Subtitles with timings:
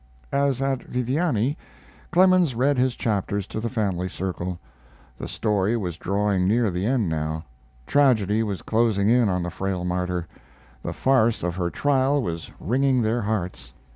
[0.33, 1.55] As at Viviani,
[2.09, 4.57] Clemens read his chapters to the family circle.
[5.15, 7.45] The story was drawing near the end now;
[7.85, 10.25] tragedy was closing in on the frail martyr;
[10.81, 13.73] the farce of her trial was wringing their hearts.